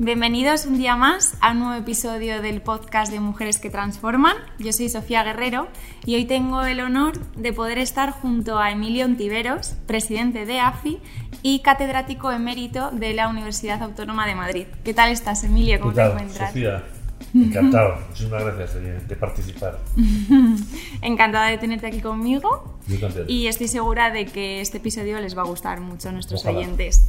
[0.00, 4.36] Bienvenidos un día más a un nuevo episodio del podcast de Mujeres que Transforman.
[4.60, 5.66] Yo soy Sofía Guerrero
[6.06, 11.00] y hoy tengo el honor de poder estar junto a Emilio Ontiveros, presidente de AFI
[11.42, 14.66] y catedrático emérito de la Universidad Autónoma de Madrid.
[14.84, 15.80] ¿Qué tal estás, Emilio?
[15.80, 16.50] ¿Cómo te encuentras?
[16.50, 16.84] Sofía?
[17.34, 18.74] Encantado, muchísimas gracias
[19.08, 19.80] de, participar.
[21.02, 22.78] Encantada de tenerte aquí conmigo.
[23.26, 27.08] Y estoy segura de que este episodio les va a gustar mucho a nuestros oyentes.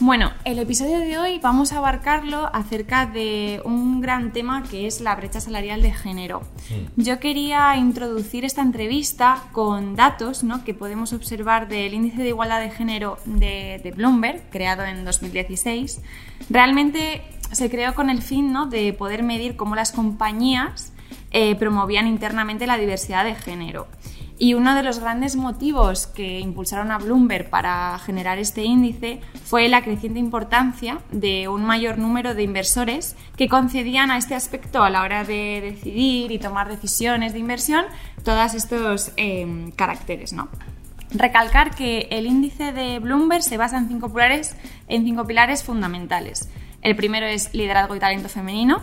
[0.00, 5.00] Bueno, el episodio de hoy vamos a abarcarlo acerca de un gran tema que es
[5.00, 6.42] la brecha salarial de género.
[6.96, 10.64] Yo quería introducir esta entrevista con datos ¿no?
[10.64, 16.00] que podemos observar del índice de igualdad de género de, Bloomberg, creado en 2016.
[16.50, 17.22] Realmente
[17.52, 18.66] se creó con el fin ¿no?
[18.66, 20.92] de poder medir cómo las compañías
[21.30, 23.86] eh, promovían internamente la diversidad de género.
[24.38, 29.68] Y uno de los grandes motivos que impulsaron a Bloomberg para generar este índice fue
[29.68, 34.90] la creciente importancia de un mayor número de inversores que concedían a este aspecto a
[34.90, 37.84] la hora de decidir y tomar decisiones de inversión
[38.24, 40.32] todos estos em, caracteres.
[40.32, 40.48] ¿no?
[41.10, 44.56] Recalcar que el índice de Bloomberg se basa en cinco pilares,
[44.88, 46.48] en cinco pilares fundamentales.
[46.80, 48.82] El primero es liderazgo y talento femenino,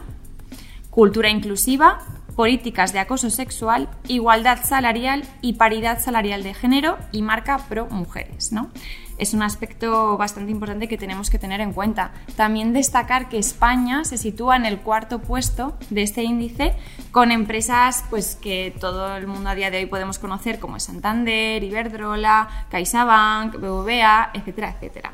[0.90, 2.00] cultura inclusiva,
[2.40, 8.54] políticas de acoso sexual, igualdad salarial y paridad salarial de género y marca pro mujeres.
[8.54, 8.70] ¿no?
[9.18, 12.14] Es un aspecto bastante importante que tenemos que tener en cuenta.
[12.38, 16.76] También destacar que España se sitúa en el cuarto puesto de este índice
[17.12, 21.62] con empresas pues, que todo el mundo a día de hoy podemos conocer como Santander,
[21.62, 25.12] Iberdrola, CaixaBank, BBVA, etcétera, etcétera.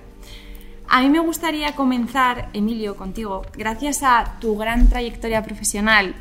[0.88, 6.14] A mí me gustaría comenzar, Emilio, contigo, gracias a tu gran trayectoria profesional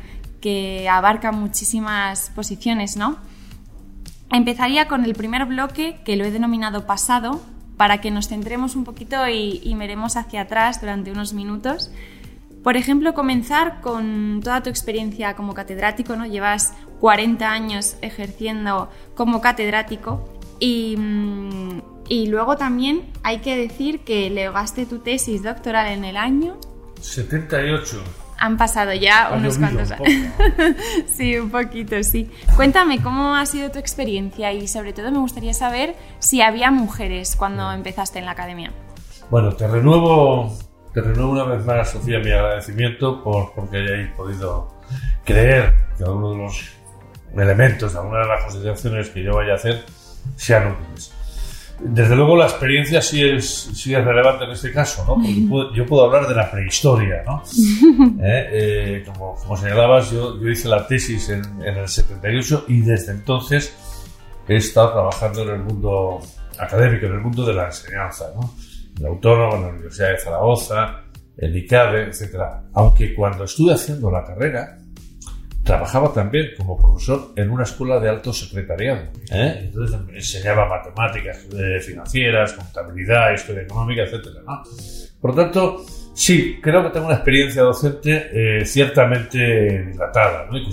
[0.45, 3.17] que abarca muchísimas posiciones, ¿no?
[4.31, 7.41] Empezaría con el primer bloque, que lo he denominado pasado,
[7.77, 11.89] para que nos centremos un poquito y, y miremos hacia atrás durante unos minutos.
[12.63, 16.27] Por ejemplo, comenzar con toda tu experiencia como catedrático, ¿no?
[16.27, 24.29] Llevas 40 años ejerciendo como catedrático y, mm, y luego también hay que decir que
[24.29, 26.59] legaste tu tesis doctoral en el año
[27.01, 28.24] 78.
[28.37, 30.09] Han pasado ya unos cuantos años.
[31.07, 32.29] sí, un poquito, sí.
[32.55, 37.35] Cuéntame cómo ha sido tu experiencia y sobre todo me gustaría saber si había mujeres
[37.35, 38.71] cuando empezaste en la academia.
[39.29, 40.55] Bueno, te renuevo,
[40.93, 44.75] te renuevo una vez más, Sofía, mi agradecimiento por porque hayáis podido
[45.23, 46.71] creer que alguno de los
[47.35, 49.83] elementos, alguna de las consideraciones que yo vaya a hacer
[50.35, 51.13] sean útiles.
[51.79, 55.15] Desde luego la experiencia sí es, sí es relevante en este caso, ¿no?
[55.49, 57.43] Porque yo puedo hablar de la prehistoria, ¿no?
[58.23, 58.49] ¿Eh?
[58.51, 63.11] Eh, como, como, señalabas, yo, yo, hice la tesis en, en, el 78 y desde
[63.11, 63.75] entonces
[64.47, 66.21] he estado trabajando en el mundo
[66.57, 68.53] académico, en el mundo de la enseñanza, ¿no?
[68.95, 71.01] En la Autónoma, en la Universidad de Zaragoza,
[71.37, 72.35] en ICADE, etc.
[72.73, 74.77] Aunque cuando estuve haciendo la carrera,
[75.65, 79.09] trabajaba también como profesor en una escuela de alto secretariado.
[79.31, 79.61] ¿eh?
[79.63, 84.27] Entonces enseñaba matemáticas eh, financieras, contabilidad, historia económica, etc.
[85.19, 85.83] Por lo tanto,
[86.13, 90.57] sí, creo que tengo una experiencia docente eh, ciertamente dilatada ¿no?
[90.57, 90.69] y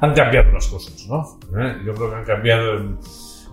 [0.00, 1.06] han cambiado las cosas.
[1.06, 1.38] ¿no?
[1.86, 2.98] Yo creo que han cambiado en,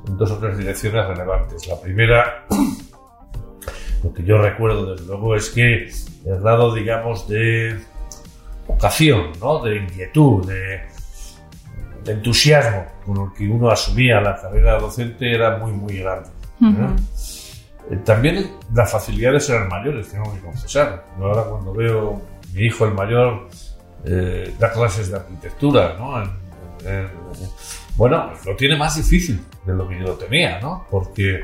[0.07, 1.67] en dos o tres direcciones relevantes.
[1.67, 2.47] La primera,
[4.03, 5.87] lo que yo recuerdo desde luego es que
[6.25, 7.77] el grado, digamos, de
[8.67, 9.63] vocación, ¿no?
[9.63, 10.81] de inquietud, de,
[12.05, 16.29] entusiasmo con el que uno asumía la carrera docente era muy, muy grande.
[17.89, 21.05] Eh, también las facilidades eran mayores, tengo que confesar.
[21.19, 22.21] Ahora cuando veo
[22.53, 23.49] mi hijo el mayor
[24.05, 26.47] eh, da clases de arquitectura, ¿no?
[27.97, 30.85] bueno, lo tiene más difícil de lo que yo lo tenía, ¿no?
[30.89, 31.43] Porque,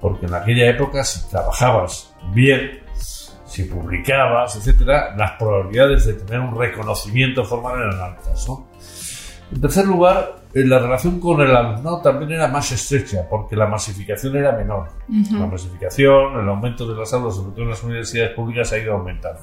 [0.00, 2.79] porque en aquella época si trabajabas bien,
[3.50, 8.48] si publicabas, etcétera, las probabilidades de tener un reconocimiento formal eran altas.
[9.52, 13.66] En tercer lugar, eh, la relación con el alumnado también era más estrecha, porque la
[13.66, 14.90] masificación era menor.
[15.32, 18.92] La masificación, el aumento de las aulas, sobre todo en las universidades públicas, ha ido
[18.92, 19.40] aumentando.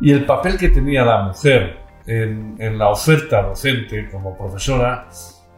[0.00, 1.76] Y el papel que tenía la mujer
[2.06, 5.08] en, la oferta docente como profesora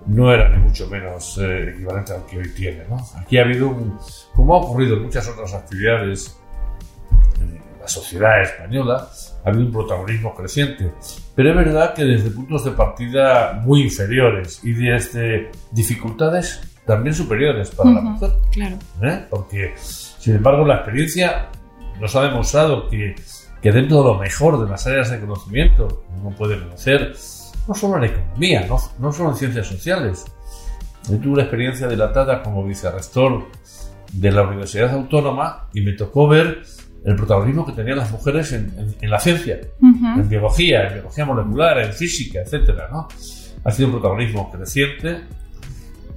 [0.07, 2.83] no era ni mucho menos eh, equivalente al que hoy tiene.
[3.17, 3.97] Aquí ha habido, un,
[4.35, 6.40] como ha ocurrido en muchas otras actividades
[7.81, 9.09] la sociedad española
[9.45, 10.93] ha habido un protagonismo creciente.
[11.35, 17.71] Pero es verdad que desde puntos de partida muy inferiores y desde dificultades también superiores
[17.71, 18.31] para la mujer.
[18.51, 18.77] Claro.
[19.03, 19.27] ¿Eh?
[19.31, 21.49] Porque, sin embargo, la experiencia
[22.01, 23.15] nos ha demostrado que,
[23.63, 27.15] que dentro de lo mejor de las áreas de conocimiento uno puede conocer,
[27.67, 30.25] no solo en economía, no, no solo en ciencias sociales.
[31.09, 33.47] Yo tuve una experiencia dilatada como vicerrector
[34.13, 36.63] de la Universidad Autónoma y me tocó ver
[37.05, 41.93] el protagonismo que tenían las mujeres en, la ciencia, en biología, en biología molecular, en
[41.93, 43.09] física, etcétera, ¿no?
[43.65, 45.23] Ha sido un protagonismo creciente,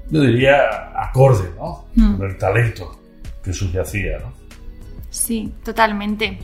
[0.09, 1.85] yo diría acorde, ¿no?
[1.95, 2.99] Con el talento
[3.43, 4.33] que subyacía, ¿no?
[5.09, 6.39] Sí, totalmente.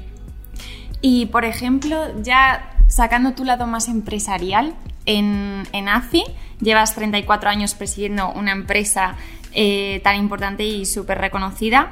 [1.02, 4.76] Y, por ejemplo, ya sacando tu lado más empresarial,
[5.06, 6.24] en, en AFI
[6.62, 9.16] llevas 34 años presidiendo una empresa
[9.54, 11.92] eh, tan importante y súper reconocida.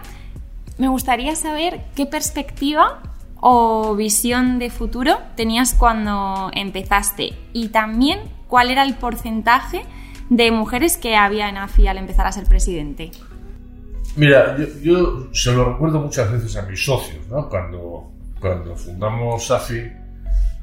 [0.78, 3.02] Me gustaría saber qué perspectiva
[3.40, 9.84] o visión de futuro tenías cuando empezaste y también cuál era el porcentaje
[10.30, 13.12] de mujeres que había en AFI al empezar a ser presidente.
[14.16, 17.48] Mira, yo, se lo recuerdo muchas veces a mis socios, ¿no?
[17.50, 19.92] Cuando, cuando fundamos AFI,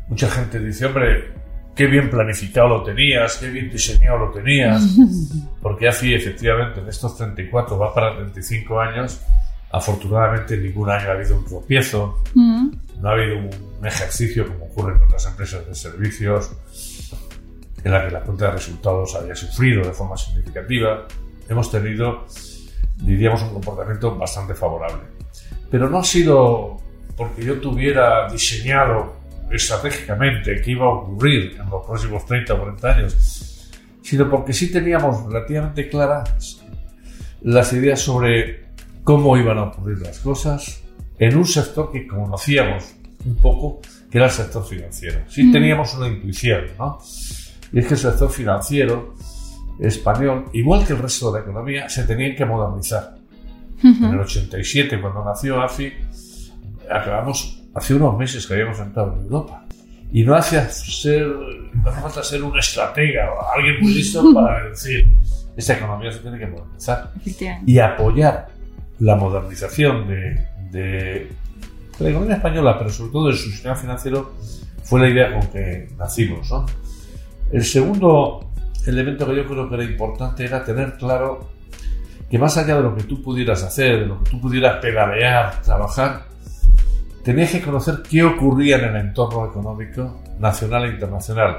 [0.08, 1.32] mucha gente dice, hombre,
[1.74, 4.96] qué bien planificado lo tenías, qué bien diseñado lo tenías,
[5.62, 9.20] porque AFI efectivamente en estos 34 va para 35 años,
[9.74, 12.70] afortunadamente ningún año ha habido un tropiezo, mm.
[13.00, 16.52] no ha habido un ejercicio como ocurre en otras empresas de servicios,
[17.82, 21.06] en la que la cuenta de resultados había sufrido de forma significativa,
[21.48, 22.24] hemos tenido,
[22.98, 25.02] diríamos, un comportamiento bastante favorable.
[25.70, 26.78] Pero no ha sido
[27.16, 29.16] porque yo tuviera diseñado
[29.50, 33.70] estratégicamente qué iba a ocurrir en los próximos 30 o 40 años,
[34.02, 36.62] sino porque sí teníamos relativamente claras
[37.42, 38.63] las ideas sobre
[39.04, 40.82] cómo iban a ocurrir las cosas
[41.18, 43.80] en un sector que conocíamos un poco,
[44.10, 45.20] que era el sector financiero.
[45.28, 45.52] Sí mm.
[45.52, 46.98] teníamos una intuición, ¿no?
[47.72, 49.14] Y es que el sector financiero
[49.78, 53.16] español, igual que el resto de la economía, se tenía que modernizar.
[53.82, 55.92] En el 87, cuando nació AFI,
[56.90, 59.66] acabamos hace unos meses que habíamos entrado en Europa.
[60.10, 64.70] Y no hace, ser, no hace falta ser un estratega o alguien muy listo para
[64.70, 65.12] decir,
[65.54, 67.12] esta economía se tiene que modernizar.
[67.66, 68.53] Y apoyar
[69.00, 71.30] la modernización de, de,
[71.98, 74.34] la economía española, pero sobre todo de su sistema financiero,
[74.82, 76.50] fue la idea con que nacimos.
[76.50, 76.66] ¿no?
[77.52, 78.50] El segundo
[78.86, 81.50] elemento que yo creo que era importante era tener claro
[82.30, 85.62] que más allá de lo que tú pudieras hacer, de lo que tú pudieras pedalear,
[85.62, 86.26] trabajar,
[87.22, 91.58] tenías que conocer qué ocurría en el entorno económico nacional e internacional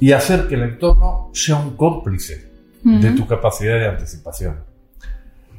[0.00, 2.48] y hacer que el entorno sea un cómplice
[2.82, 4.67] de tu capacidad de anticipación.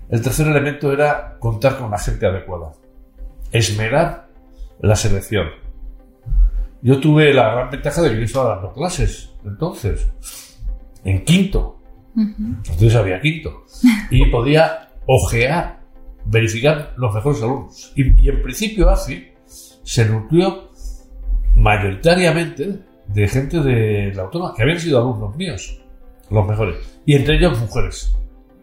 [0.09, 2.71] El tercer elemento era contar con la gente adecuada,
[3.51, 4.27] esmerar
[4.81, 5.47] la selección.
[6.81, 10.11] Yo tuve la gran ventaja de que yo estaba dando clases entonces,
[11.03, 11.79] en quinto.
[12.15, 13.65] Entonces había quinto.
[14.09, 15.79] Y podía ojear,
[16.25, 17.93] verificar los mejores alumnos.
[17.95, 19.27] Y, y en principio así
[19.83, 20.69] se nutrió
[21.55, 25.81] mayoritariamente de gente de la autónoma que habían sido alumnos míos,
[26.29, 28.15] los mejores, y entre ellos mujeres.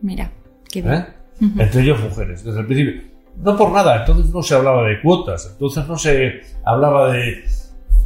[0.03, 0.31] Mira,
[0.71, 0.95] qué bien.
[0.95, 1.07] ¿Eh?
[1.41, 3.03] Entre ellos mujeres, desde el principio.
[3.37, 7.45] No por nada, entonces no se hablaba de cuotas, entonces no se hablaba de,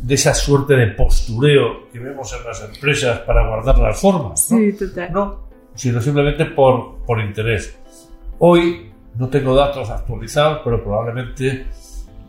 [0.02, 4.48] de esa suerte de postureo que vemos en las empresas para guardar las formas.
[4.50, 4.58] ¿no?
[4.58, 5.12] Sí, total.
[5.12, 5.40] No,
[5.74, 7.78] sino simplemente por, por interés.
[8.40, 11.66] Hoy no tengo datos actualizados, pero probablemente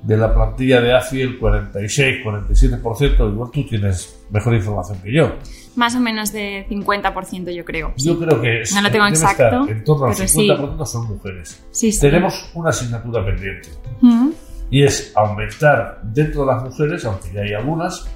[0.04, 5.36] de la plantilla de AFI el 46, 47%, igual tú tienes mejor información que yo.
[5.76, 7.94] Más o menos de 50% yo creo.
[7.98, 9.68] Yo creo que no lo tengo exacto.
[9.68, 11.64] En torno al 50% son mujeres.
[11.72, 13.70] Sí, Tenemos una asignatura pendiente
[14.72, 18.10] y es aumentar dentro de las mujeres, aunque ya hay algunas,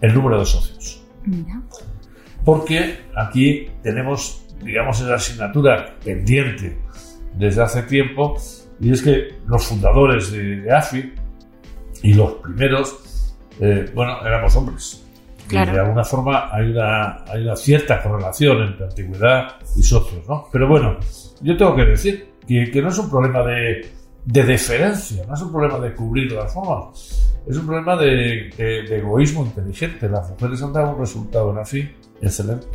[0.00, 1.02] el número de socios.
[1.24, 1.62] Mira.
[2.44, 6.78] Porque aquí tenemos, digamos, esa asignatura pendiente
[7.34, 8.36] desde hace tiempo
[8.80, 11.12] y es que los fundadores de AFI
[12.02, 15.04] y los primeros, eh, bueno, éramos hombres.
[15.48, 20.46] Y de alguna forma hay una, hay una cierta correlación entre antigüedad y socios, ¿no?
[20.52, 20.96] Pero bueno,
[21.40, 23.90] yo tengo que decir que, que no es un problema de,
[24.24, 28.98] de deferencia, no es un problema de cubrir las formas, es un problema de, de,
[28.98, 30.08] egoísmo inteligente.
[30.08, 31.90] Las mujeres han dado un resultado en así
[32.22, 32.66] excelente.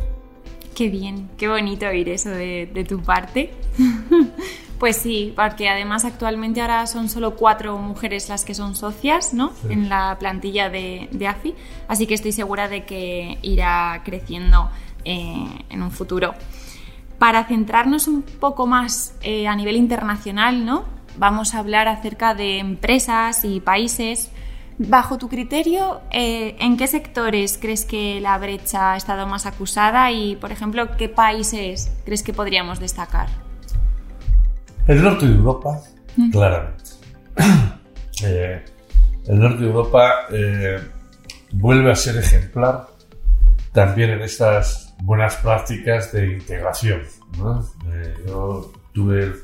[0.74, 3.50] Qué bien, qué bonito oír eso de, de tu parte.
[4.78, 9.52] Pues sí, porque además actualmente ahora son solo cuatro mujeres las que son socias ¿no?
[9.70, 11.54] en la plantilla de, AFI,
[11.88, 14.70] así que estoy segura de que irá creciendo
[15.04, 16.34] eh, en un futuro.
[17.18, 20.84] Para centrarnos un poco más eh, a nivel internacional, ¿no?
[21.18, 24.30] vamos a hablar acerca de empresas y países.
[24.78, 30.12] Bajo tu criterio, eh, ¿en qué sectores crees que la brecha ha estado más acusada
[30.12, 33.45] y, por ejemplo, qué países crees que podríamos destacar?
[34.86, 35.80] El norte de Europa,
[36.32, 36.84] claramente.
[38.24, 38.64] Eh,
[39.26, 40.80] el norte de Europa eh,
[41.52, 42.86] vuelve a ser ejemplar
[43.72, 47.02] también en estas buenas prácticas de integración.
[47.92, 49.34] Eh, yo tuve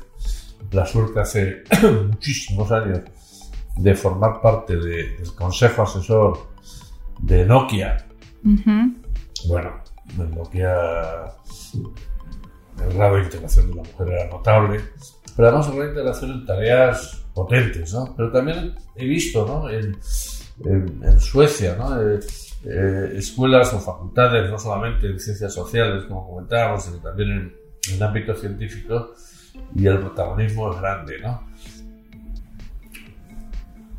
[0.71, 1.63] la suerte hace
[2.09, 3.01] muchísimos años
[3.77, 6.47] de formar parte del consejo asesor
[7.19, 8.07] de Nokia.
[8.41, 9.83] Bueno,
[10.17, 10.75] en Nokia
[12.81, 14.81] el grado de integración de la mujer era notable,
[15.35, 18.13] pero además una integración en tareas potentes, ¿no?
[18.15, 19.69] Pero también he visto, ¿no?
[19.69, 19.97] En,
[21.19, 21.99] Suecia, ¿no?
[21.99, 22.19] Eh,
[22.65, 27.53] eh, escuelas o facultades, no solamente en ciencias sociales, como comentábamos, sino también en,
[27.89, 29.13] en el ámbito científico,
[29.75, 31.41] y el protagonismo es grande, ¿no?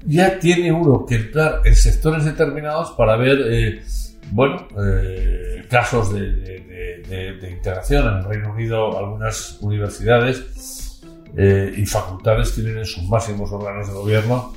[0.07, 3.83] Ya tiene uno que entrar en sectores determinados para ver, eh,
[4.31, 4.69] bueno,
[5.69, 8.07] casos de, integración.
[8.09, 10.74] En el Reino Unido, algunas universidades
[11.37, 14.53] eh, y facultades tienen en sus máximos órganos de gobierno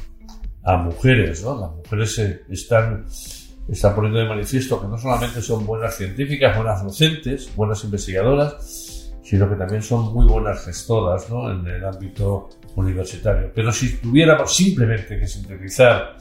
[0.64, 1.60] a mujeres, ¿no?
[1.60, 2.20] Las mujeres
[2.50, 3.06] están,
[3.70, 9.50] están poniendo de manifiesto que no solamente son buenas científicas, buenas docentes, buenas investigadoras, sino
[9.50, 11.52] que también son muy buenas gestoras ¿no?
[11.52, 13.52] en el ámbito universitario.
[13.54, 16.16] Pero si tuviéramos simplemente que sintetizar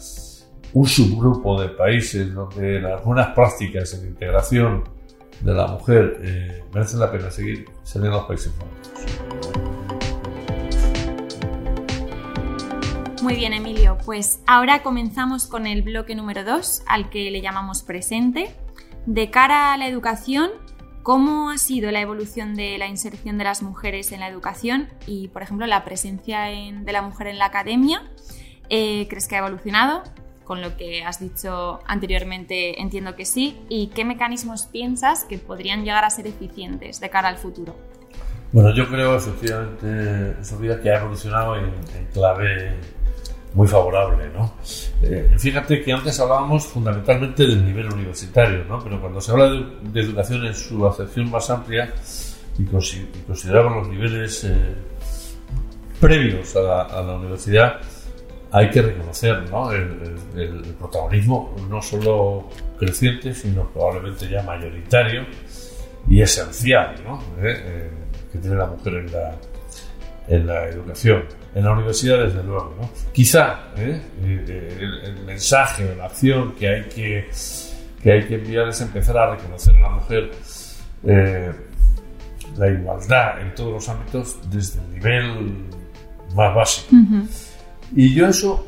[0.72, 4.82] un subgrupo de países donde algunas prácticas en integración
[5.40, 9.65] de la mujer eh, merecen la pena seguir, serían los países nórdicos.
[13.26, 13.98] Muy bien, Emilio.
[14.04, 18.54] Pues ahora comenzamos con el bloque número 2, al que le llamamos presente.
[19.04, 20.50] De cara a la educación,
[21.02, 25.26] ¿Cómo ha sido la evolución de la inserción de las mujeres en la educación y,
[25.28, 28.02] por ejemplo, la presencia de la mujer en la academia?
[28.68, 30.04] Eh, ¿Crees que ha evolucionado?
[30.44, 33.58] Con lo que has dicho anteriormente, entiendo que sí.
[33.68, 37.76] ¿Y qué mecanismos piensas que podrían llegar a ser eficientes de cara al futuro?
[38.52, 41.72] Bueno, yo creo efectivamente, Sofía, que ha evolucionado en
[42.12, 42.76] clave
[43.56, 44.52] muy favorable, ¿no?
[45.02, 48.78] Eh, fíjate que antes hablábamos fundamentalmente del nivel universitario, ¿no?
[48.84, 51.90] Pero cuando se habla de, educación en su acepción más amplia
[52.58, 54.74] y, consideramos los niveles eh,
[55.98, 57.80] previos a la, universidad,
[58.52, 59.72] hay que reconocer ¿no?
[59.72, 65.24] el, protagonismo no solo creciente, sino probablemente ya mayoritario
[66.10, 67.22] y esencial ¿no?
[67.42, 67.90] Eh,
[68.30, 69.34] que tiene la mujer en la,
[70.28, 71.24] en la educación
[71.56, 72.74] en la universidad, desde luego.
[72.78, 72.90] ¿no?
[73.12, 74.02] Quizá ¿eh?
[74.22, 77.30] Eh, el, mensaje o la acción que hay que,
[78.02, 80.30] que hay que enviar es empezar a reconocer en la mujer
[81.04, 81.52] eh,
[82.58, 85.64] la igualdad en todos los ámbitos desde el nivel
[86.34, 86.94] más básico.
[87.94, 88.66] Y yo eso,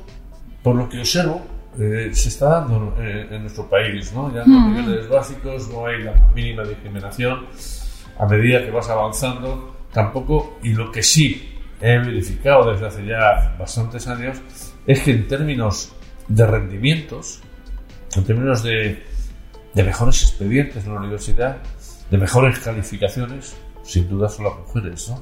[0.62, 1.42] por lo que observo,
[1.76, 4.34] se está dando en nuestro país, ¿no?
[4.34, 7.46] Ya en los niveles básicos no hay la mínima discriminación
[8.18, 13.54] a medida que vas avanzando, tampoco, y lo que sí he verificado desde hace ya
[13.58, 14.38] bastantes años
[14.86, 15.92] es que en términos
[16.28, 17.40] de rendimientos,
[18.16, 19.04] en términos de,
[19.74, 21.58] mejores expedientes en la universidad,
[22.10, 25.12] de mejores calificaciones, sin duda son las mujeres.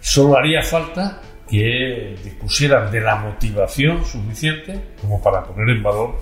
[0.00, 6.18] Solo haría falta que dispusieran de la motivación suficiente como para poner en valor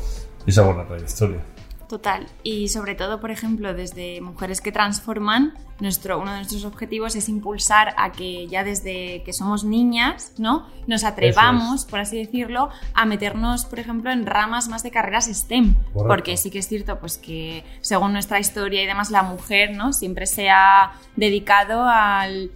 [0.47, 1.41] esa buena trayectoria.
[1.93, 2.27] Total.
[2.43, 7.29] Y sobre todo, por ejemplo, desde Mujeres que Transforman, nuestro, uno de nuestros objetivos es
[7.29, 10.67] impulsar a que ya desde que somos niñas, ¿no?
[10.87, 15.75] Nos atrevamos, por así decirlo, a meternos, por ejemplo, en ramas más de carreras STEM.
[15.93, 19.93] Porque sí que es cierto, pues que según nuestra historia y demás, la mujer, ¿no?
[19.93, 22.53] Siempre se ha dedicado al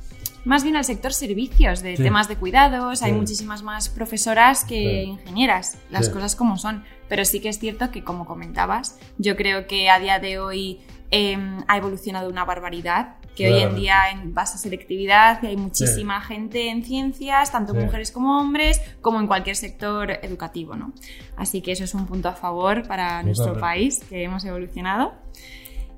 [0.46, 3.02] más bien al sector servicios, de temas de cuidados.
[3.02, 6.84] Hay muchísimas más profesoras que ingenieras, las cosas como son.
[7.08, 10.80] Pero sí que es cierto que, como comentabas, yo creo que a día de hoy
[11.10, 13.16] em, ha evolucionado una barbaridad.
[13.34, 18.10] Que hoy en día en base a selectividad hay muchísima gente en ciencias, tanto mujeres
[18.10, 20.94] como hombres, como en cualquier sector educativo, ¿no?
[21.36, 25.12] Así que eso es un punto a favor para nuestro país, que hemos evolucionado.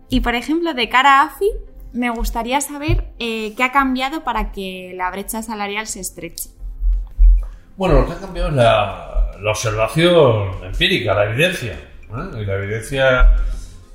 [0.09, 1.51] Y por ejemplo, de cara a AFI,
[1.93, 6.51] me gustaría saber eh, qué ha cambiado para que la brecha salarial se estreche.
[7.77, 11.79] Bueno, lo que ha cambiado es la, observación empírica, la evidencia.
[12.11, 13.37] Y la evidencia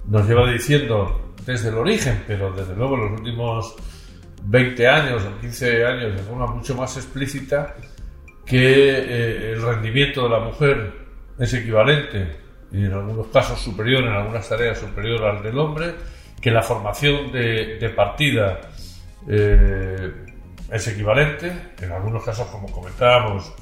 [0.07, 3.75] nos lleva diciendo desde el origen, pero desde luego en los últimos
[4.43, 7.75] 20 años o 15 años de forma mucho más explícita,
[8.45, 10.93] que eh, el rendimiento de la mujer
[11.39, 12.37] es equivalente
[12.71, 15.93] y en algunos casos superior, en algunas tareas superior al del hombre,
[16.43, 18.59] que la formación de, partida
[19.29, 20.11] eh,
[20.69, 23.53] es equivalente, en algunos casos, como comentábamos,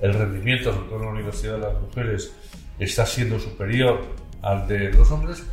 [0.00, 2.32] el rendimiento, sobre todo en la Universidad de las Mujeres,
[2.78, 4.00] está siendo superior
[4.40, 5.44] al de los hombres,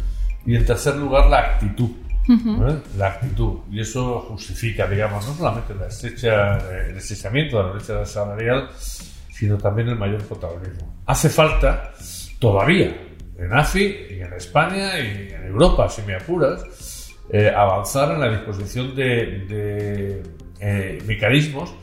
[0.46, 1.90] y en tercer lugar, la actitud.
[2.30, 2.78] ¿eh?
[2.98, 3.62] La actitud.
[3.72, 9.58] Y eso justifica, digamos, no solamente la estrecha, el estrechamiento de la brecha salarial, sino
[9.58, 10.94] también el mayor protagonismo.
[11.08, 11.94] Hace falta,
[12.38, 12.96] todavía,
[13.38, 18.30] en AFI y en España y en Europa, si me apuras, eh, avanzar en la
[18.30, 20.24] disposición de,
[20.60, 21.74] eh, mecanismos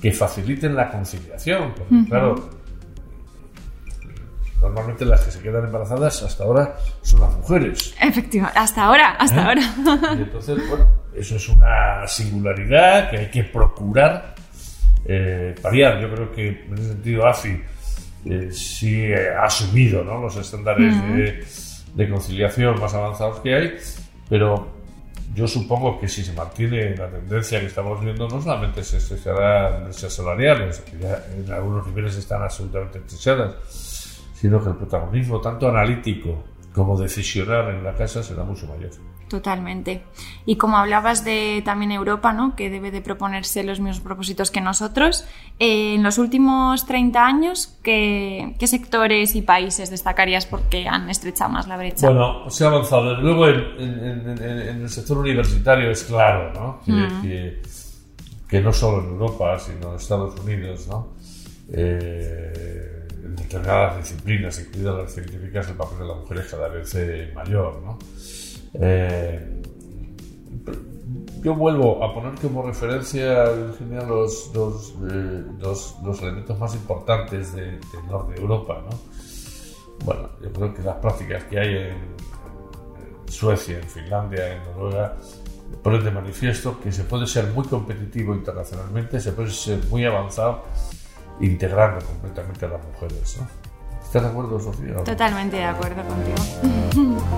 [0.00, 1.74] que faciliten la conciliación.
[1.74, 2.50] Porque, claro,
[4.60, 7.94] normalmente las que se quedan embarazadas hasta ahora son las mujeres.
[8.00, 9.44] Efectivamente, hasta ahora, hasta ¿Eh?
[9.44, 10.14] ahora.
[10.18, 14.34] Y entonces, bueno, eso es una singularidad que hay que procurar
[15.04, 16.00] eh, paliar.
[16.00, 17.60] Yo creo que en ese sentido AFI
[18.24, 20.20] eh, sí ha asumido ¿no?
[20.20, 21.44] los estándares de,
[21.94, 23.74] de conciliación más avanzados que hay,
[24.28, 24.82] pero
[25.34, 29.84] yo supongo que si se mantiene la tendencia que estamos viendo, no solamente se estrecharán
[29.84, 35.68] brechas salariales, que ya en algunos niveles están absolutamente estrechadas, sino que el protagonismo tanto
[35.68, 38.90] analítico como decisional en la casa será mucho mayor.
[39.28, 40.02] Totalmente.
[40.44, 42.54] Y como hablabas de también Europa, ¿no?
[42.54, 45.24] que debe de proponerse los mismos propósitos que nosotros,
[45.58, 51.66] eh, en los últimos 30 años, ¿qué, sectores y países destacarías porque han estrechado más
[51.66, 52.10] la brecha?
[52.10, 53.10] Bueno, se ha avanzado.
[53.10, 56.80] Desde luego en, el sector universitario es claro ¿no?
[58.50, 61.08] Que, no solo en Europa, sino en Estados Unidos, ¿no?
[61.72, 62.91] Eh,
[63.32, 67.32] en determinadas disciplinas, incluidas las científicas, el papel de la mujer es cada vez eh,
[67.34, 67.80] mayor.
[67.82, 67.98] ¿no?
[68.74, 69.62] Eh,
[71.42, 77.80] yo vuelvo a poner como referencia, Virginia, los, los, eh, los, elementos más importantes del
[78.08, 78.82] norte de Europa.
[78.88, 78.98] ¿no?
[80.04, 82.32] Bueno, yo creo que las prácticas que hay en,
[83.28, 85.16] Suecia, en Finlandia, en Noruega,
[85.82, 90.64] ponen de manifiesto que se puede ser muy competitivo internacionalmente, se puede ser muy avanzado
[91.42, 93.38] integrando completamente a las mujeres.
[93.38, 93.48] ¿no?
[94.02, 94.94] ¿Estás de acuerdo, Sofía?
[95.04, 96.36] Totalmente de acuerdo contigo.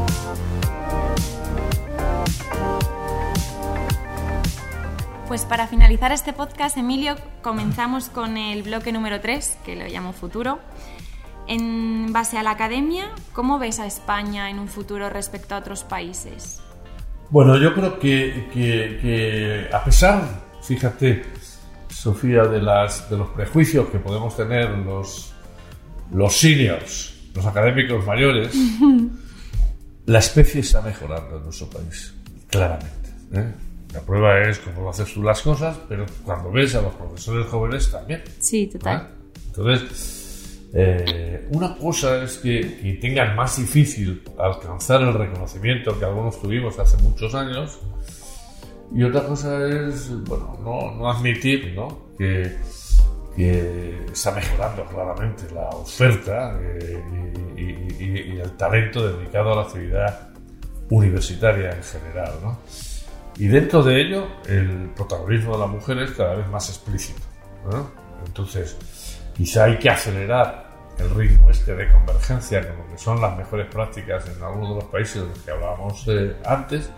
[5.26, 10.12] Pues para finalizar este podcast, Emilio, comenzamos con el bloque número 3, que lo llamo
[10.12, 10.58] Futuro.
[11.48, 15.82] En base a la academia, ¿cómo ves a España en un futuro respecto a otros
[15.82, 16.60] países?
[17.30, 20.22] Bueno, yo creo que, a pesar,
[20.62, 21.24] fíjate,
[22.04, 25.32] Sofía, de, las, de los prejuicios que podemos tener los,
[26.12, 28.54] los seniors, los académicos mayores,
[30.06, 32.12] la especie está mejorando en nuestro país,
[32.50, 33.08] claramente.
[33.32, 33.54] ¿eh?
[33.94, 37.90] La prueba es cómo haces tú las cosas, pero cuando ves a los profesores jóvenes
[37.90, 38.22] también.
[38.38, 39.08] Sí, total.
[39.46, 46.78] Entonces, eh, una cosa es que, tengan más difícil alcanzar el reconocimiento que algunos tuvimos
[46.78, 47.78] hace muchos años,
[48.92, 52.06] y otra cosa es, bueno, no, admitir ¿no?
[52.16, 52.56] Que,
[53.36, 57.02] está mejorando claramente la oferta eh,
[57.56, 60.28] y, el talento dedicado a la actividad
[60.90, 62.32] universitaria en general.
[62.42, 62.58] ¿no?
[63.36, 67.22] Y dentro de ello, el protagonismo de la mujer es cada vez más explícito.
[68.24, 68.76] Entonces,
[69.34, 70.64] quizá hay que acelerar
[70.98, 74.74] el ritmo este de convergencia con lo que son las mejores prácticas en algunos de
[74.76, 76.90] los países de los que hablábamos eh, antes,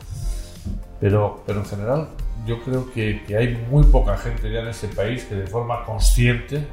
[1.01, 2.09] pero, pero en general
[2.47, 6.67] yo creo que, hay muy poca gente ya en ese país que de forma consciente,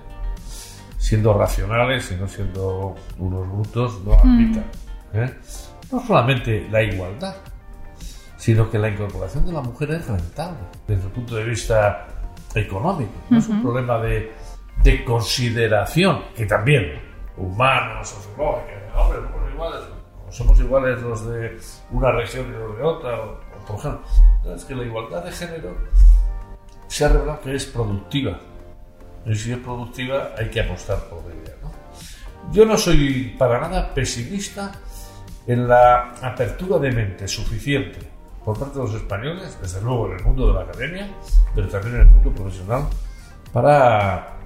[0.98, 4.66] siendo racionales y no siendo unos brutos, no admitan.
[5.14, 5.34] ¿eh?
[5.92, 7.36] No solamente la igualdad,
[8.38, 12.08] sino que la incorporación de la mujer es rentable desde el punto de vista
[12.56, 13.14] económico.
[13.30, 14.32] No es un problema de,
[14.84, 17.02] de, consideración, que también
[17.38, 19.84] humanos, sociológicos, hombre, somos iguales,
[20.30, 21.58] somos iguales los de
[21.92, 23.18] una región y los de otra,
[23.66, 24.02] por ejemplo.
[24.56, 25.76] Es que la igualdad de género
[26.88, 28.40] se ha revelado que es productiva.
[29.26, 31.54] Y si es productiva, hay que apostar por ella.
[32.52, 34.72] Yo no soy para nada pesimista
[35.48, 38.00] en la apertura de mente suficiente
[38.44, 41.10] por parte de los españoles, desde luego en el mundo de la academia,
[41.56, 42.88] pero también en el mundo profesional,
[43.54, 44.38] para,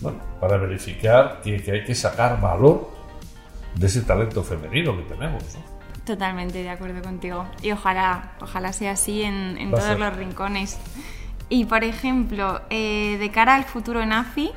[0.00, 2.88] bueno, para verificar que, hay que sacar valor
[3.74, 5.44] de ese talento femenino que tenemos.
[6.08, 7.44] Totalmente de acuerdo contigo.
[7.62, 10.78] Y ojalá, ojalá sea así en, todos los rincones.
[11.50, 14.50] Y por ejemplo, eh, de cara al futuro en AFI,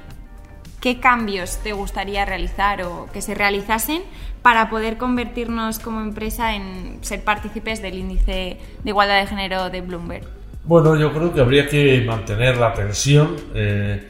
[0.79, 4.01] ¿qué cambios te gustaría realizar o que se realizasen
[4.41, 9.81] para poder convertirnos como empresa en ser partícipes del índice de igualdad de género de
[9.81, 10.23] Bloomberg?
[10.63, 14.09] Bueno, yo creo que habría que mantener la tensión eh,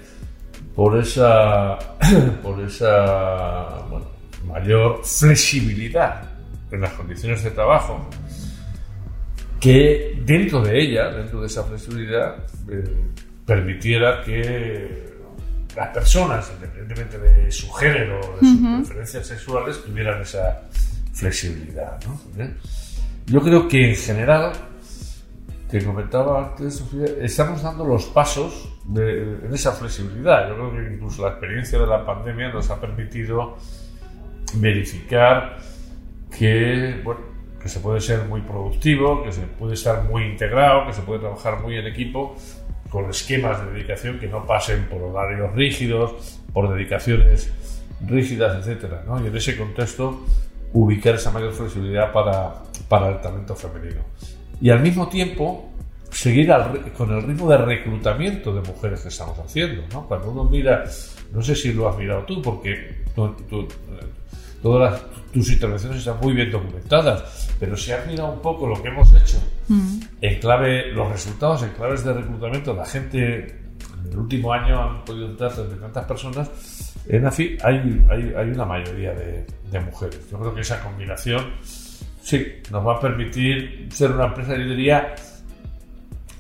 [0.76, 1.80] por esa,
[2.44, 3.80] por esa
[4.46, 6.31] mayor flexibilidad
[6.72, 8.10] en las condiciones de trabajo
[9.60, 12.84] que dentro de ella, dentro de esa flexibilidad, eh,
[13.46, 15.12] permitiera que
[15.76, 20.64] las personas, independientemente de su género, de sus preferencias sexuales, tuvieran esa
[21.14, 22.00] flexibilidad.
[23.28, 24.52] Yo creo que en general,
[25.70, 30.50] que comentaba antes, Sofía, estamos dando los pasos en esa flexibilidad.
[30.50, 33.58] Yo creo que incluso la experiencia de la pandemia nos ha permitido
[34.56, 35.58] verificar
[36.38, 37.22] que, bueno,
[37.62, 41.20] que se puede ser muy productivo, que se puede estar muy integrado, que se puede
[41.20, 42.36] trabajar muy en equipo
[42.90, 47.52] con esquemas de dedicación que no pasen por horarios rígidos, por dedicaciones
[48.06, 49.24] rígidas, etcétera, ¿no?
[49.24, 50.26] Y en ese contexto
[50.74, 52.54] ubicar esa mayor flexibilidad para,
[52.88, 54.02] para el talento femenino.
[54.60, 55.72] Y al mismo tiempo
[56.12, 56.52] seguir
[56.98, 60.08] con el ritmo de reclutamiento de mujeres que estamos haciendo, ¿no?
[60.08, 60.84] Cuando uno mira,
[61.32, 63.04] no sé si lo has mirado tú, porque
[64.62, 65.02] todas
[65.34, 69.14] tus intervenciones están muy bien documentadas, pero si has mirado un poco lo que hemos
[69.14, 70.00] hecho mm.
[70.22, 73.62] en clave, los resultados en claves de reclutamiento, la gente
[74.04, 76.50] en el último año han podido entrar de tantas personas,
[77.08, 80.20] en AFI hay, hay, hay una mayoría de, de, mujeres.
[80.30, 81.54] Yo creo que esa combinación
[82.22, 85.16] sí nos va a permitir ser una empresa, yo diría,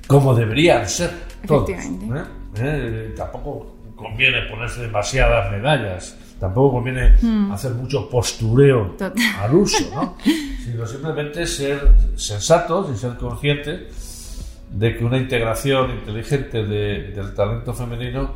[0.08, 1.12] como deberían ser
[1.48, 1.70] todos.
[1.70, 2.24] ¿eh?
[2.58, 3.14] ¿Eh?
[3.16, 7.52] Tampoco conviene ponerse demasiadas medallas, tampoco conviene hmm.
[7.52, 8.96] hacer mucho postureo
[9.40, 10.18] al uso, ¿no?
[10.66, 18.32] sino simplemente ser sensatos y ser conscientes de que una integración inteligente del talento femenino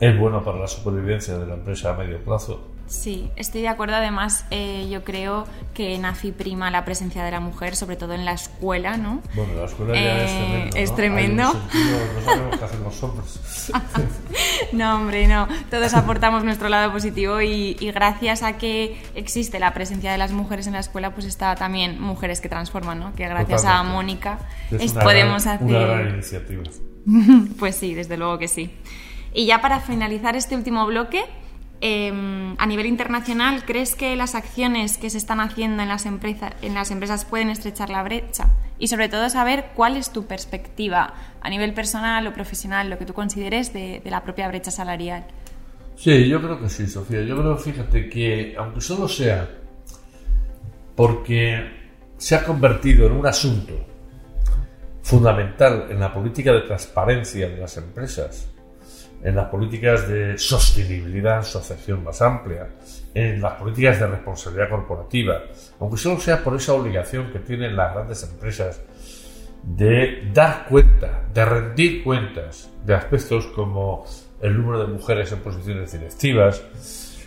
[0.00, 3.96] es bueno para la supervivencia de la empresa a medio plazo Sí, estoy de acuerdo.
[3.96, 8.24] Además, eh, yo creo que nazi prima la presencia de la mujer, sobre todo en
[8.24, 9.22] la escuela, ¿no?
[9.34, 10.78] Bueno, la escuela ya es eh, tremendo.
[10.78, 11.52] Es tremendo.
[11.52, 13.40] no sabemos qué hacen los hombres.
[14.72, 15.48] no, hombre, no.
[15.70, 20.66] Todos aportamos nuestro lado positivo y, gracias a que existe la presencia de las mujeres
[20.66, 23.14] en la escuela, pues está también Mujeres que Transforman, ¿no?
[23.14, 24.38] Que gracias a Mónica
[25.02, 25.66] podemos hacer.
[25.66, 26.62] Una gran iniciativa.
[27.58, 28.70] pues sí, desde luego que sí.
[29.34, 31.24] Y ya para finalizar este último bloque.
[31.84, 36.74] Em, a nivel internacional, ¿crees que las acciones que se están haciendo en las, en
[36.74, 38.50] las empresas pueden estrechar la brecha?
[38.78, 43.04] Y sobre todo saber cuál es tu perspectiva a nivel personal o profesional, lo que
[43.04, 45.24] tú consideres de, la propia brecha salarial.
[45.96, 47.22] Sí, yo creo que sí, Sofía.
[47.22, 49.50] Yo creo, fíjate, que aunque solo sea
[50.94, 51.64] porque
[52.16, 53.74] se ha convertido en un asunto
[55.02, 58.52] fundamental en la política de transparencia de las empresas,
[59.22, 62.68] en las políticas de sostenibilidad en su acepción más amplia,
[63.14, 65.42] en las políticas de responsabilidad corporativa,
[65.78, 68.80] aunque solo sea por esa obligación que tienen las grandes empresas
[69.62, 74.04] de dar cuenta, de rendir cuentas de aspectos como
[74.40, 76.62] el número de mujeres en posiciones directivas,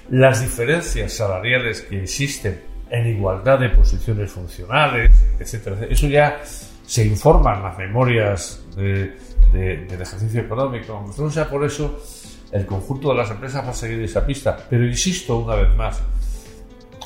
[0.10, 5.78] las diferencias salariales que existen en igualdad de posiciones funcionales, etcétera.
[5.90, 6.42] Eso ya
[6.86, 9.18] se informa en las memorias de
[9.52, 10.94] del ejercicio económico.
[10.94, 12.00] Aunque no sea por eso,
[12.52, 14.58] el conjunto de las empresas va a seguir esa pista.
[14.70, 16.02] Pero insisto una vez más,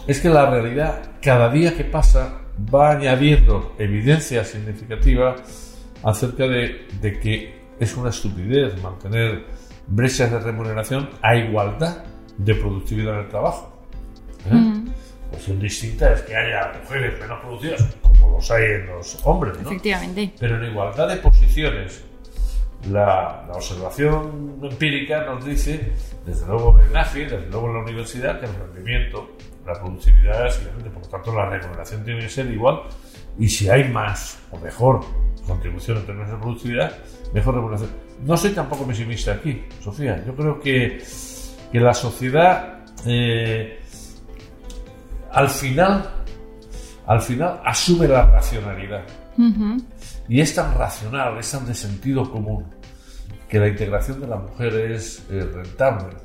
[0.07, 2.41] es que la realidad cada día que pasa
[2.73, 5.35] va añadiendo evidencia significativa
[6.03, 6.87] acerca de,
[7.21, 9.45] que es una estupidez mantener
[9.87, 12.03] brechas de remuneración a igualdad
[12.37, 13.81] de productividad en el trabajo.
[14.45, 14.75] ¿eh?
[15.31, 17.85] Opción distinta es que haya mujeres menos producidas,
[18.29, 20.33] como los hay en los hombres, Efectivamente.
[20.39, 22.03] Pero en igualdad de posiciones
[22.87, 25.91] la, observación empírica nos dice,
[26.25, 29.31] desde luego en AFI, desde luego en la universidad, que el rendimiento,
[29.65, 32.81] la productividad es diferente, por lo tanto la remuneración tiene que ser igual
[33.37, 35.01] y si hay más o mejor
[35.45, 36.97] contribución en términos de productividad,
[37.33, 37.91] mejor remuneración.
[38.23, 40.23] No soy tampoco pesimista aquí, Sofía.
[40.25, 41.01] Yo creo que,
[41.71, 43.79] que la sociedad eh,
[45.31, 46.18] al final
[47.09, 49.01] al final asume la racionalidad.
[50.27, 52.67] Y es tan racional, es tan de sentido común,
[53.47, 56.15] que la integración de la mujer es eh, rentable.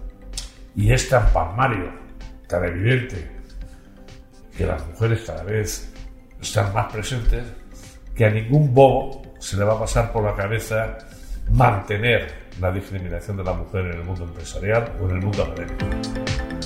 [0.77, 1.91] Y es tan palmario,
[2.47, 3.31] tan evidente,
[4.55, 5.91] que las mujeres cada vez
[6.39, 7.45] están más presentes,
[8.15, 10.99] que a ningún bobo se le va a pasar por la cabeza
[11.51, 16.64] mantener la discriminación de la mujer en el mundo empresarial o en el mundo académico.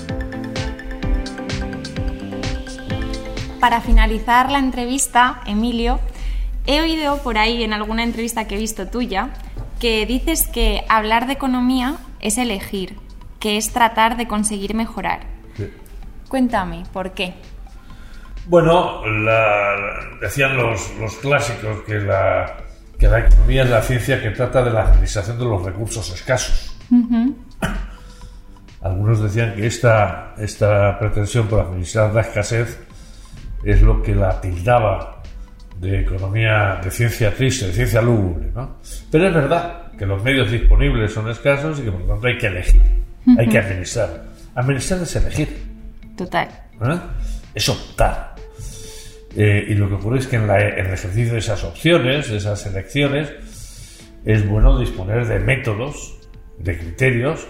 [3.59, 5.99] Para finalizar la entrevista, Emilio,
[6.71, 9.29] He oído por ahí en alguna entrevista que he visto tuya
[9.79, 12.95] que dices que hablar de economía es elegir,
[13.39, 15.21] que es tratar de conseguir mejorar.
[16.27, 17.33] Cuéntame, ¿por qué?
[18.45, 19.01] Bueno,
[20.21, 20.91] decían los,
[21.21, 22.57] clásicos que la,
[22.99, 26.75] que la economía es la ciencia que trata de la administración de los recursos escasos.
[28.81, 32.79] Algunos decían que esta, esta pretensión por administrar la escasez
[33.63, 35.21] es lo que la tildaba
[35.79, 38.77] de economía de ciencia triste, de ciencia lúgubre, ¿no?
[39.11, 42.37] Pero es verdad que los medios disponibles son escasos y que por lo tanto hay
[42.37, 42.81] que elegir,
[43.37, 44.25] hay que administrar.
[44.55, 45.63] Administrar es elegir.
[46.17, 46.47] Total.
[46.81, 46.99] ¿Eh?
[47.53, 48.35] Es optar.
[49.35, 52.65] Eh, y lo que ocurre es que en, el ejercicio de esas opciones, de esas
[52.65, 53.31] elecciones,
[54.25, 56.19] es bueno disponer de métodos,
[56.57, 57.47] de criterios,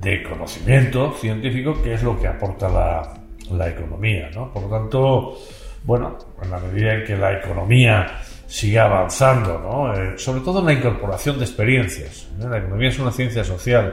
[0.00, 3.17] de conocimiento científico, que es lo que aporta la,
[3.50, 4.30] la economía.
[4.34, 4.52] ¿no?
[4.52, 5.38] Por lo tanto,
[5.84, 9.94] bueno, en la medida en que la economía siga avanzando, ¿no?
[9.94, 12.28] Eh, sobre todo en la incorporación de experiencias.
[12.38, 13.92] La economía es una ciencia social.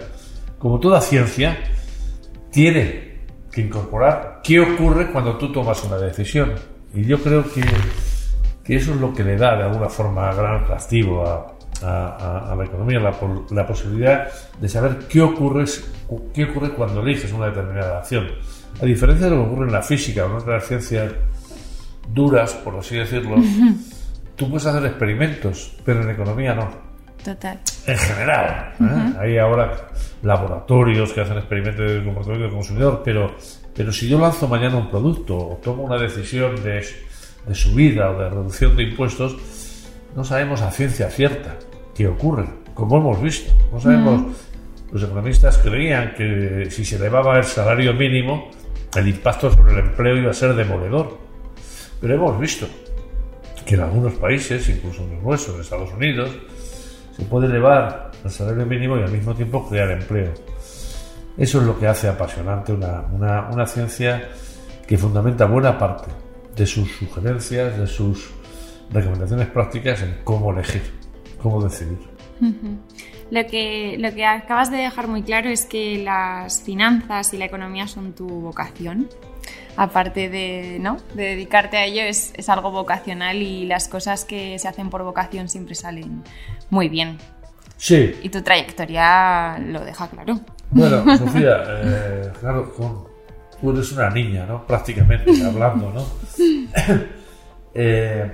[0.58, 1.58] Como toda ciencia,
[2.52, 3.16] tiene
[3.52, 6.54] que incorporar qué ocurre cuando tú tomas una decisión.
[6.94, 7.62] Y yo creo que,
[8.64, 12.66] que eso es lo que le da de alguna forma gran atractivo a, a, la
[12.66, 13.14] economía, la,
[13.52, 14.28] la, posibilidad
[14.60, 15.66] de saber qué ocurre,
[16.34, 18.28] qué ocurre cuando eliges una determinada acción.
[18.82, 21.14] A diferencia de lo que ocurre en la física o en otras ciencias
[22.14, 23.36] duras, por así decirlo,
[24.36, 26.70] tú puedes hacer experimentos, pero en economía no.
[27.24, 27.60] Total.
[27.88, 28.74] En general.
[28.80, 29.14] ¿eh?
[29.20, 29.88] Hay ahora
[30.22, 33.36] laboratorios que hacen experimentos de comportamiento del consumidor, pero,
[33.74, 36.86] pero si yo lanzo mañana un producto o tomo una decisión de,
[37.48, 39.38] de subida o de reducción de impuestos,
[40.16, 41.58] no sabemos a ciencia cierta
[41.96, 43.54] qué ocurre, como hemos visto.
[43.72, 44.22] No sabemos.
[44.92, 48.50] Los economistas creían que si se elevaba el salario mínimo,
[48.96, 51.18] el impacto sobre el empleo iba a ser demoledor.
[52.00, 52.68] Pero hemos visto
[53.66, 56.30] que en algunos países, incluso en los nuestros, en Estados Unidos,
[57.16, 60.34] se puede elevar el salario mínimo y al mismo tiempo crear empleo.
[61.38, 64.30] Eso es lo que hace apasionante una, una, una ciencia
[64.88, 66.12] que fundamenta buena parte
[66.56, 68.30] de sus sugerencias, de sus
[68.92, 70.84] recomendaciones prácticas en cómo elegir,
[71.42, 71.98] cómo decidir.
[73.32, 77.46] Lo que, lo que acabas de dejar muy claro es que las finanzas y la
[77.46, 79.10] economía son tu vocación.
[79.78, 80.98] Aparte de, ¿no?
[81.16, 85.04] de dedicarte a ello, es, es algo vocacional y las cosas que se hacen por
[85.04, 86.24] vocación siempre salen
[86.70, 87.18] muy bien.
[87.78, 88.16] Sí.
[88.24, 90.40] Y tu trayectoria lo deja claro.
[90.72, 92.74] Bueno, Sofía, eh, claro,
[93.62, 94.66] tú eres una niña, ¿no?
[94.66, 96.06] Prácticamente, hablando, ¿no?
[97.74, 98.32] eh,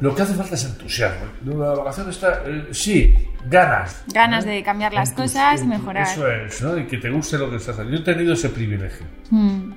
[0.00, 1.26] lo que hace falta es entusiasmo.
[1.44, 3.14] La vocación está, eh, sí,
[3.46, 4.04] ganas.
[4.12, 6.06] Ganas de cambiar las cosas y mejorar.
[6.06, 6.78] Eso es, ¿no?
[6.78, 7.96] Y que te guste lo que estás haciendo.
[7.96, 9.06] Yo he tenido ese privilegio.
[9.30, 9.72] Mm.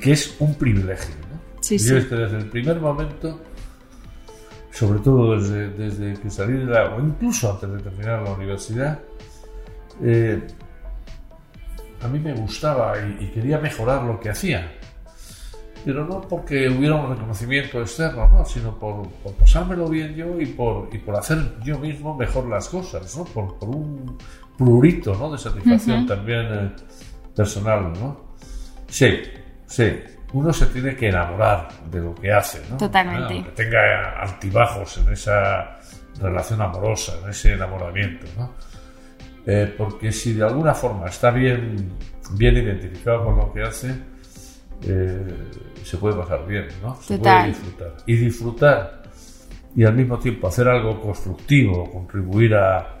[0.00, 1.38] Que es un privilegio, ¿no?
[1.60, 2.06] Sí, Yo sí.
[2.10, 3.40] desde el primer momento,
[4.72, 6.96] sobre todo desde, desde, que salí de la...
[6.96, 8.98] o incluso antes de terminar la universidad,
[10.02, 10.42] eh,
[12.02, 14.77] a mí me gustaba y quería mejorar lo que hacía
[15.84, 18.44] pero no porque hubiera un reconocimiento externo, ¿no?
[18.44, 22.68] sino por, por, pasármelo bien yo y por, y por hacer yo mismo mejor las
[22.68, 23.24] cosas, ¿no?
[23.24, 24.18] por, por un
[24.56, 25.30] prurito ¿no?
[25.32, 26.70] de satisfacción también eh,
[27.34, 27.92] personal.
[27.92, 28.34] ¿no?
[28.88, 29.22] Sí,
[29.66, 29.92] sí,
[30.32, 32.76] uno se tiene que enamorar de lo que hace, ¿no?
[32.76, 33.44] Totalmente.
[33.44, 35.78] que tenga altibajos en esa
[36.20, 38.52] relación amorosa, en ese enamoramiento, ¿no?
[39.46, 41.92] Eh, porque si de alguna forma está bien,
[42.32, 43.94] bien identificado con lo que hace,
[44.82, 45.26] eh,
[45.82, 46.96] se puede pasar bien, ¿no?
[47.00, 47.92] Se puede disfrutar.
[48.06, 48.98] Y disfrutar
[49.78, 52.98] y al mismo tiempo hacer algo constructivo, contribuir a,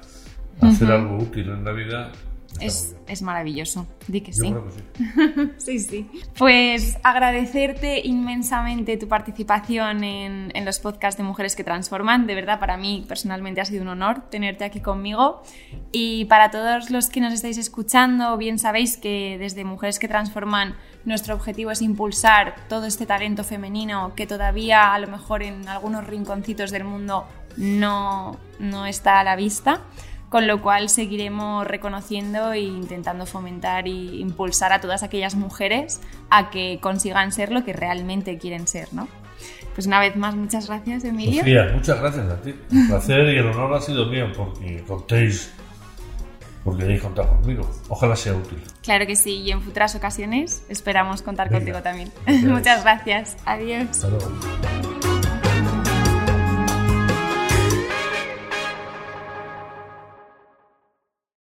[0.60, 2.12] hacer algo útil en la vida,
[2.60, 4.52] es, es, maravilloso, di que sí.
[5.56, 5.78] sí.
[5.78, 5.78] sí.
[5.78, 12.26] sí, Pues agradecerte inmensamente tu participación en, en, los podcasts de Mujeres que Transforman.
[12.26, 15.42] De verdad, para mí personalmente ha sido un honor tenerte aquí conmigo.
[15.92, 20.74] Y para todos los que nos estáis escuchando, bien sabéis que desde Mujeres que Transforman
[21.04, 26.06] nuestro objetivo es impulsar todo este talento femenino que todavía a lo mejor en algunos
[26.06, 29.82] rinconcitos del mundo no, no está a la vista
[30.28, 36.50] con lo cual seguiremos reconociendo e intentando fomentar e impulsar a todas aquellas mujeres a
[36.50, 39.08] que consigan ser lo que realmente quieren ser, ¿no?
[39.74, 41.38] Pues una vez más, muchas gracias, Emilio.
[41.38, 42.52] Sofía, muchas gracias a ti.
[42.72, 45.52] El placer y el honor ha sido mío porque contéis,
[46.64, 47.70] porque queréis contar conmigo.
[47.88, 48.60] Ojalá sea útil.
[48.82, 52.10] Claro que sí, y en futuras ocasiones esperamos contar contigo también.
[52.26, 53.36] muchas gracias.
[53.44, 53.88] Adiós.
[53.88, 55.17] Hasta luego.